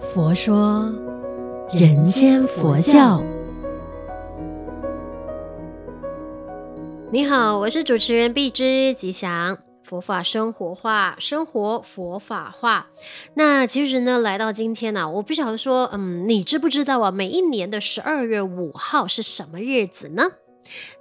[0.00, 0.90] 佛说
[1.72, 3.22] 人间佛教。
[7.10, 9.58] 你好，我是主持人碧之吉祥。
[9.82, 12.88] 佛法生活化，生活佛法化。
[13.32, 17.10] 那其实呢，来到今天呢、我不晓得说，嗯，你知不知道啊？
[17.10, 20.24] 每一年的十二月五号是什么日子呢？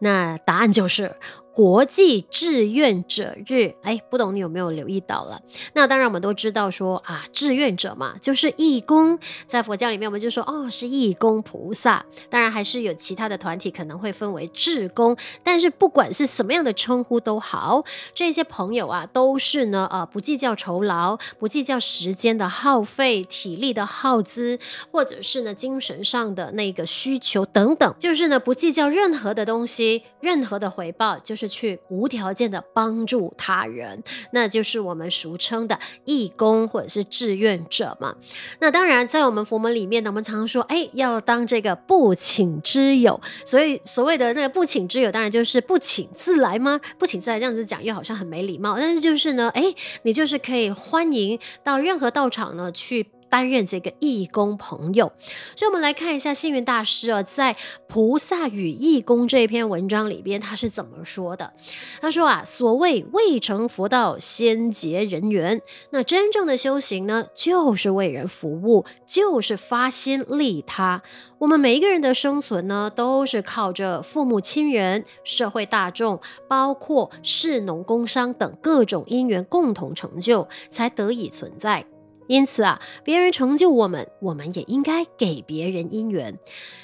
[0.00, 1.16] 那答案就是。
[1.54, 5.40] 国际志愿者日，哎，不懂你有没有留意到了？
[5.74, 9.16] 那当然，我们都知道说啊，志愿者嘛，就是义工。
[9.46, 12.04] 在佛教里面，我们就说哦，是义工菩萨。
[12.28, 15.16] 当然，还是有其他的团体可能会分为志工。
[15.44, 24.58] 但是，不管是什么样的称呼都好，这些朋友啊，都是呢，呃，不计较酬劳，不计较时间的耗费、体力的耗资，
[24.90, 31.44] 或者是呢，精神上的那个需求等等，就是呢，不计较任何的东西，任何的回报，就是。
[31.54, 38.16] 去无条件的帮助他人，那就是我们俗称的义工或者是志愿者嘛。
[38.58, 43.20] 那当然，在我们佛门里面呢，我们常常说，哎，要当这个不请之友。
[43.44, 46.80] 所以所谓的那个不请之友，当然就是不请自来吗？
[46.98, 48.76] 不请自来这样子讲，又好像很没礼貌。
[48.76, 53.06] 但是就是呢，哎，你就是可以欢迎到任何道场呢去。
[53.34, 55.10] 担任这个义工朋友，
[55.56, 57.52] 所以我们来看一下星云大师啊，在
[57.88, 61.52] 《菩萨与义工》这篇文章里边，他是怎么说的？
[62.00, 65.60] 他说啊，所谓未成佛道，先结人缘。
[65.90, 71.02] 那真正的修行呢，就是为人服务，就是发心利他。
[71.38, 81.84] 我们每一个人的生存呢，都是靠着父母亲人、社会大众，包括士农工商等各种因缘共同成就，才得以存在。
[82.26, 86.38] 因此啊，别人成就我们，我们也应该给别人因缘。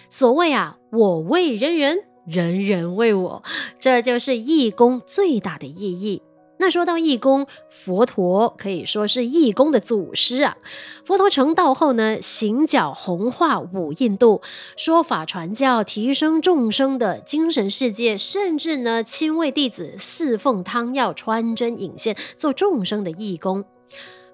[0.08, 3.42] 所谓啊，我为人人，人人为我，
[3.78, 6.22] 这就是义工最大的意义。
[6.62, 10.58] 那说到义工，佛陀可以说是义工的祖师啊。
[11.06, 14.42] 佛陀成道后呢，行脚弘化五印度，
[14.76, 23.64] 说法传教，提升众生的精神世界，甚至呢，亲为弟子侍奉汤药，穿针引线，做众生的义工。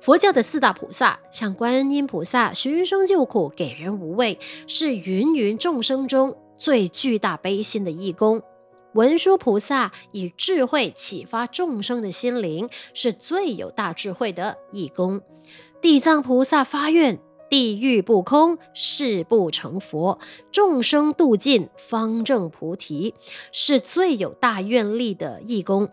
[0.00, 8.40] 佛教的四大菩萨，像观音菩萨寻声救苦，给人无畏，是芸芸众生中最巨大悲心的义工；
[8.94, 15.20] 文殊菩萨以智慧启发众生的心灵，是最有大智慧的义工；
[15.80, 17.18] 地藏菩萨发愿。
[17.48, 20.18] 地狱不空，誓不成佛；
[20.50, 23.14] 众生度尽，方证菩提，
[23.52, 25.88] 是最有大愿力的义工。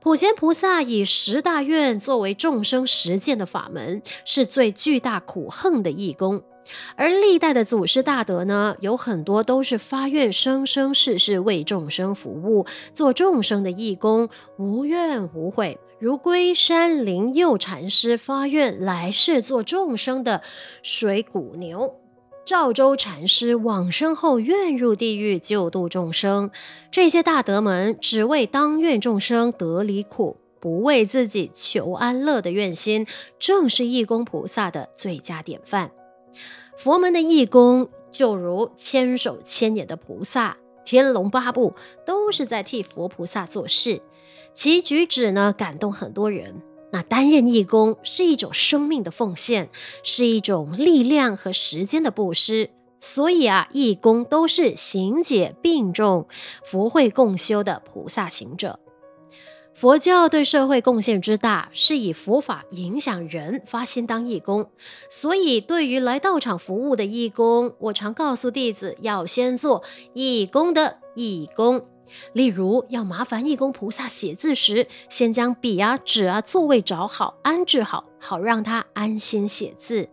[0.00, 6.42] 普贤菩萨以十大愿作为众生实践的法门，是最巨大苦恨的义工。
[6.96, 14.28] 而历代的祖师大德呢，有很多都是发愿生生世世为众生服务，做众生的义工，
[14.58, 15.78] 无怨无悔。
[16.00, 20.42] 如龟山灵佑禅师发愿来世做众生的
[20.80, 21.96] 水谷牛，
[22.46, 26.52] 赵州禅师往生后愿入地狱救度众生，
[26.92, 33.04] 这些大德们只为当愿众生得离苦，不为自己求安乐的愿心，
[33.40, 35.90] 正是义工菩萨的最佳典范。
[36.76, 41.74] 佛门的义工就如千手千眼的菩萨，天龙八部
[42.06, 44.00] 都是在替佛菩萨做事。
[44.52, 46.62] 其举止呢，感动很多人。
[46.90, 49.68] 那担任义工是一种生命的奉献，
[50.02, 52.70] 是一种力量和时间的布施。
[53.00, 56.26] 所以啊，义工都是行解并重、
[56.64, 58.80] 福慧共修的菩萨行者。
[59.74, 64.68] 佛教对社会贡献之大，是以佛法影响人，发心当义工。
[65.08, 69.84] 所以，对于来道场服务的义工，我常告诉弟子，要先做
[70.14, 71.86] 义工的义工。
[72.32, 80.08] 例如，要麻烦义工菩萨写字时，先将笔啊、纸啊、座位找好、安置好，好让他安心写字。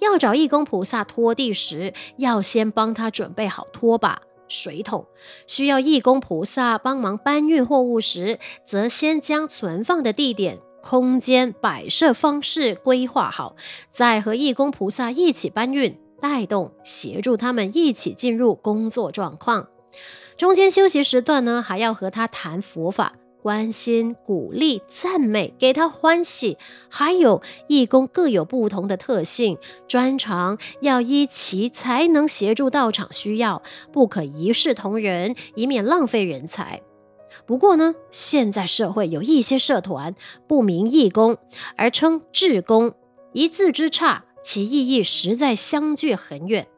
[0.00, 5.06] 要找义工菩萨拖地时，要先帮他准备好拖把、水桶。
[5.46, 13.56] 需要义工菩萨帮忙搬运货物时，则先将存放的地点、空间、摆设方式规划好，
[13.90, 19.68] 再和义工菩萨一起搬运、带动、协助他们一起进入工作状况。
[20.38, 26.56] 中间休息时段呢，还要和他谈佛法，关心、鼓励、赞美，给他欢喜。
[26.88, 29.58] 还有义工各有不同的特性，
[29.88, 33.60] 专长要依其才能协助道场需要，
[33.92, 36.82] 不可一视同仁，以免浪费人才。
[37.44, 40.14] 不过呢，现在社会有一些社团
[40.46, 41.36] 不名义工，
[41.76, 42.94] 而称志工，
[43.32, 46.68] 一字之差，其意义实在相距很远。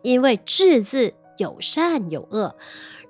[0.00, 2.56] 因为“志”字有善有恶。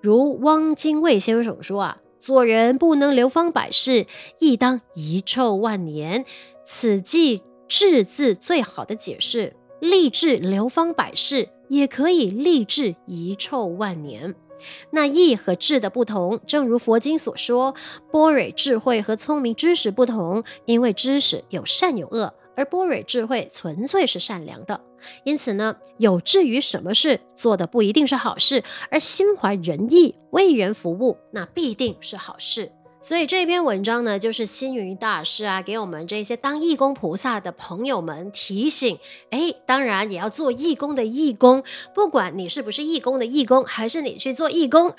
[0.00, 4.06] 如汪精卫先生说啊，做人不能流芳百世，
[4.38, 6.24] 亦当遗臭万年。
[6.64, 14.34] 此即志字最好的解释，立志流芳百世，也可以立志遗臭万年。
[14.90, 17.74] 那义和智的不同，正如佛经所说，
[18.10, 24.80] 般若智慧和聪明知识不同，因为知识有善有恶，而波蕊智慧纯粹是善良的。
[25.24, 32.70] 因此呢，有志于什么事做的不一定是好事，而心怀仁义，为人服务，那必定是好事。
[33.02, 38.98] 所以这篇文章呢，就是星云大师啊，给我们这些当义工菩萨的朋友们提醒：
[39.30, 41.64] 哎，当然也要做义工的义工，
[41.94, 44.94] 不管你是不是义工的义工，还是你去做义工。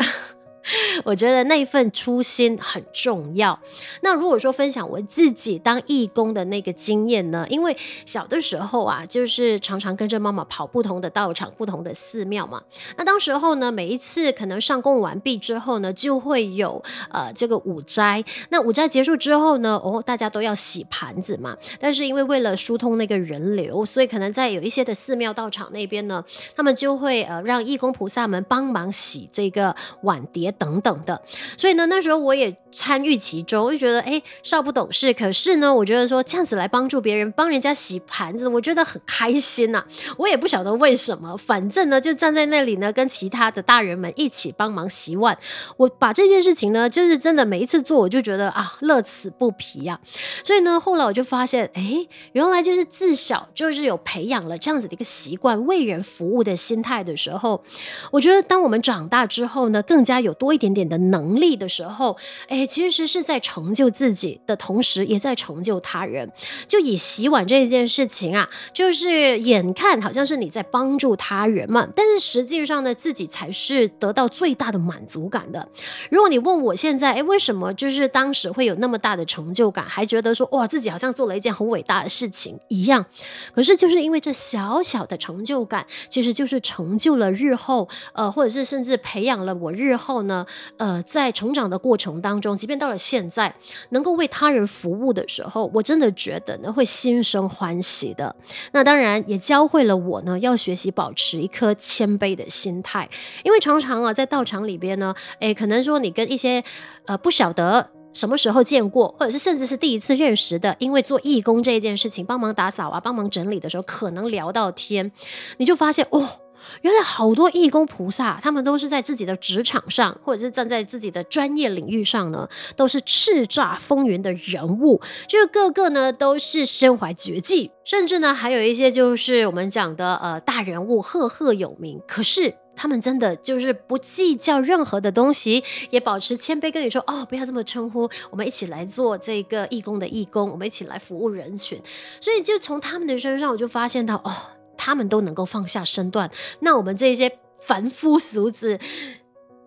[1.04, 3.60] 我觉得那份初心很重要。
[4.02, 7.48] 那如果说分享我自己当义工的那个经验呢？
[7.50, 7.75] 因为
[8.06, 12.62] 小的时候啊，就是常常跟着妈妈跑不同的道场、不同的寺庙嘛。
[12.96, 18.24] 那当时候呢，每一次可能上供完毕之后呢，就会有呃这个午斋。
[18.50, 21.57] 那午斋结束之后呢，哦，大家都要洗盘子嘛。
[21.80, 26.24] 但是因为为了疏通那个人流，所以可能在有一些的寺庙道场那边呢，
[26.56, 30.50] 他们就会呃让义工菩萨们帮忙洗这个碗碟。
[30.51, 31.21] 等等的，
[31.57, 35.13] 所以呢，那时候我也参与其中，就觉得哎，少不懂事。
[35.13, 39.83] 可是呢，我觉得说这样子来帮助别人，帮人家洗盘子，我觉得很开心呐、
[40.18, 45.38] 我也不晓得为什么，反正呢，就站在那里呢，跟其他的大人们一起帮忙洗碗。
[45.77, 50.44] 我把这件事情呢，就是真的每一次做，我就觉得啊，乐此不疲呀、啊。
[50.44, 57.63] 所以呢，后来我就发现，哎，原来就是自小就是有培养了这样子的一个习惯，为人服务的心态的时候，
[58.12, 62.18] 我觉得当我们长大之后呢，更加有多一点点的能力的时候，
[62.48, 66.32] 哎，其实是在成就自己的同时，也在成就他人。
[66.68, 75.70] 就以洗碗这件事情啊，就是眼看好像是你在帮助他人嘛，但是实际上呢，自己才是得到最大的满足感的。
[76.10, 83.06] 如果你问我现在，哎，为什么就是当时会有那么大的成就感，还觉得说哇，自己好像做了一件很伟大的事情一样？
[83.54, 90.31] 可是就是因为这小小的成就感，其实就是成就了日后，呃，或者是甚至培养了我日后呢。
[90.78, 93.54] 呃，在成长的过程当中，即便到了现在，
[93.89, 98.36] 能够为他人服务的时候，我真的觉得呢，会心生欢喜的。
[98.72, 103.10] 那当然也教会了我呢，要学习保持一颗谦卑的心态，
[103.44, 106.63] 因为常常啊，在道场里边呢，诶，可能说你跟一些
[107.06, 115.12] 呃不晓得什么时候见过，或者是甚至是第一次认识的，因为做义工这件事情，帮忙打扫啊，帮忙整理的时候，可能聊到天，
[115.57, 116.41] 你就发现哦。
[116.81, 125.02] 原来好多义工菩萨，他们都是在自己的职场上，或者是站在自己的专业领域上呢，都是叱咤风云的人物。
[125.28, 132.02] 这个个个呢，都是身怀绝技，甚至呢，还有一些就是我们讲的呃大人物，赫赫有名。
[132.08, 141.81] 可是他们真的就是不计较任何的东西，也保持谦卑，跟你说哦，不要这么称呼，我们一起来做这个义工的义工，我们一起来服务人群。
[142.19, 144.61] 所以就从他们的身上，我就发现到哦。
[144.83, 146.28] 他们都能够放下身段，
[146.62, 148.80] 那我们这些凡夫俗子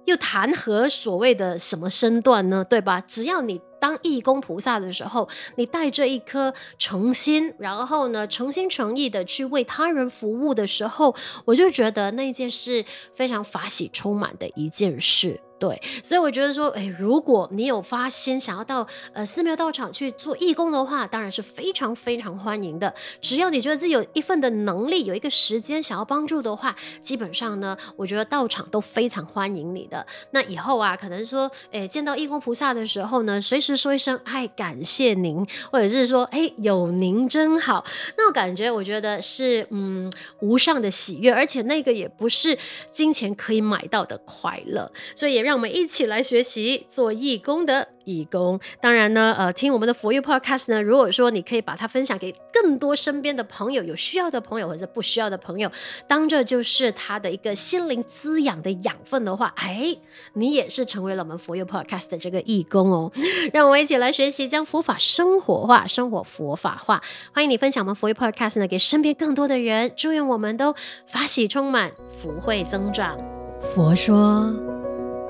[0.07, 2.65] 又谈何所谓的什么身段呢？
[2.69, 3.01] 对吧？
[3.07, 11.15] 只要你当义工菩萨的时候，你带着一颗诚心，然后呢，诚心诚意的去为他人服务的时候，
[11.45, 15.41] 我就觉得那件事非常法喜充满的一件事。
[15.65, 22.93] 对，所以我觉得说，哎，如果你有发心想要到呃寺庙道场去做义工的话，当然是非常非常欢迎的。
[23.23, 30.07] 只要你觉得自己有一份的能力，有一个时间想要帮助的话，基本上呢，我觉得道场都非常欢迎你的。
[30.33, 37.83] 那以后啊，可能说，哎，见到义工菩萨的时候呢，随时说一声，哎，感谢您，或者是说，哎，有您真好，
[38.19, 42.59] 那种感觉，我觉得是嗯无上的喜悦，而且那个也不是
[42.91, 45.45] 金钱可以买到的快乐，所以也。
[45.45, 48.59] 让我们一起来学习做义工的义工。
[48.81, 55.71] 当然呢，呃，听我们的 For You Podcast 呢，如果说你可以把它分享给更多身边的朋友，有需要的朋友或者不需要的朋友，
[56.09, 59.97] 当这就是他的一个心灵滋养的养分的话，哎，
[60.35, 63.13] 你也是成为了我们 For You Podcast 的这个义工哦。
[63.53, 67.01] 让我们一起来学习，将佛法生活化，生活佛法化。
[67.33, 69.93] 欢迎你分享我们 For You Podcast 呢，给身边更多的人。
[69.97, 70.75] 祝愿我们都
[71.07, 73.17] 法喜充满，福慧增长。
[73.63, 74.74] 佛说。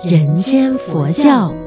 [0.03, 1.64] 人间佛教。